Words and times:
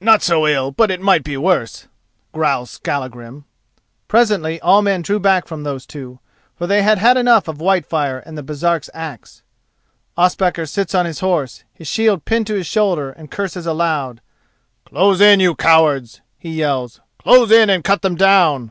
"Not 0.00 0.22
so 0.22 0.46
ill 0.46 0.70
but 0.70 0.92
it 0.92 1.00
might 1.00 1.24
be 1.24 1.36
worse," 1.36 1.88
growls 2.30 2.70
Skallagrim. 2.70 3.44
Presently 4.06 4.60
all 4.60 4.82
men 4.82 5.02
drew 5.02 5.18
back 5.18 5.48
from 5.48 5.64
those 5.64 5.84
two, 5.84 6.20
for 6.54 6.68
they 6.68 6.82
have 6.84 6.98
had 6.98 7.16
enough 7.16 7.48
of 7.48 7.58
Whitefire 7.60 8.22
and 8.24 8.38
the 8.38 8.44
Baresark's 8.44 8.88
axe. 8.94 9.42
Ospakar 10.16 10.66
sits 10.66 10.94
on 10.94 11.06
his 11.06 11.18
horse, 11.18 11.64
his 11.74 11.88
shield 11.88 12.24
pinned 12.24 12.46
to 12.46 12.54
his 12.54 12.68
shoulder 12.68 13.10
and 13.10 13.32
curses 13.32 13.66
aloud. 13.66 14.20
"Close 14.84 15.20
in, 15.20 15.40
you 15.40 15.56
cowards!" 15.56 16.20
he 16.38 16.50
yells, 16.52 17.00
"close 17.18 17.50
in 17.50 17.68
and 17.68 17.82
cut 17.82 18.02
them 18.02 18.14
down!" 18.14 18.70